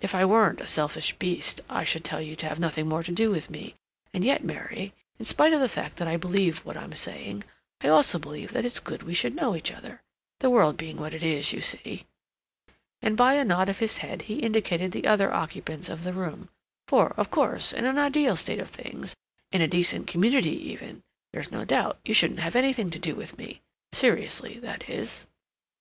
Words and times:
"If 0.00 0.14
I 0.14 0.24
weren't 0.24 0.60
a 0.60 0.68
selfish 0.68 1.14
beast 1.14 1.62
I 1.68 1.82
should 1.82 2.04
tell 2.04 2.20
you 2.20 2.36
to 2.36 2.46
have 2.48 2.60
nothing 2.60 2.88
more 2.88 3.02
to 3.02 3.10
do 3.10 3.28
with 3.32 3.50
me. 3.50 3.74
And 4.14 4.24
yet, 4.24 4.44
Mary, 4.44 4.94
in 5.18 5.24
spite 5.24 5.52
of 5.52 5.58
the 5.58 5.68
fact 5.68 5.96
that 5.96 6.06
I 6.06 6.16
believe 6.16 6.58
what 6.58 6.76
I'm 6.76 6.92
saying, 6.92 7.42
I 7.80 7.88
also 7.88 8.20
believe 8.20 8.52
that 8.52 8.64
it's 8.64 8.78
good 8.78 9.02
we 9.02 9.14
should 9.14 9.34
know 9.34 9.56
each 9.56 9.72
other—the 9.72 10.48
world 10.48 10.76
being 10.76 10.96
what 10.96 11.12
it 11.12 11.24
is, 11.24 11.52
you 11.52 11.60
see—" 11.60 12.04
and 13.00 13.16
by 13.16 13.34
a 13.34 13.44
nod 13.44 13.68
of 13.68 13.80
his 13.80 13.96
head 13.98 14.22
he 14.30 14.36
indicated 14.38 14.92
the 14.92 15.08
other 15.08 15.34
occupants 15.34 15.88
of 15.88 16.04
the 16.04 16.12
room, 16.12 16.48
"for, 16.86 17.08
of 17.16 17.32
course, 17.32 17.72
in 17.72 17.84
an 17.84 17.98
ideal 17.98 18.36
state 18.36 18.60
of 18.60 18.70
things, 18.70 19.16
in 19.50 19.60
a 19.60 19.66
decent 19.66 20.06
community 20.06 20.52
even, 20.70 21.02
there's 21.32 21.50
no 21.50 21.64
doubt 21.64 21.98
you 22.04 22.14
shouldn't 22.14 22.38
have 22.38 22.54
anything 22.54 22.90
to 22.92 22.98
do 23.00 23.16
with 23.16 23.36
me—seriously, 23.36 24.60
that 24.60 24.88
is." 24.88 25.26